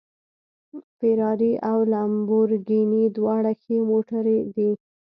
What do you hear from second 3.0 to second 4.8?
دواړه ښې موټرې دي